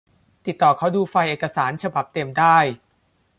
[0.45, 2.57] ติดต่อขอดูไฟล์เอกสารฉบับเต็มได้